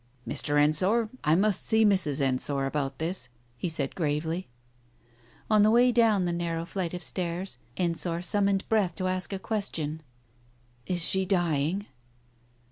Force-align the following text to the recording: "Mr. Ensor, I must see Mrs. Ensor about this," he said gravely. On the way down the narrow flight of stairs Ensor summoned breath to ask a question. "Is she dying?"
"Mr. 0.27 0.59
Ensor, 0.59 1.11
I 1.23 1.35
must 1.35 1.63
see 1.63 1.85
Mrs. 1.85 2.21
Ensor 2.21 2.65
about 2.65 2.97
this," 2.97 3.29
he 3.55 3.69
said 3.69 3.93
gravely. 3.93 4.47
On 5.47 5.61
the 5.61 5.69
way 5.69 5.91
down 5.91 6.25
the 6.25 6.33
narrow 6.33 6.65
flight 6.65 6.95
of 6.95 7.03
stairs 7.03 7.59
Ensor 7.77 8.23
summoned 8.23 8.67
breath 8.67 8.95
to 8.95 9.05
ask 9.05 9.31
a 9.31 9.37
question. 9.37 10.01
"Is 10.87 11.03
she 11.03 11.23
dying?" 11.27 11.85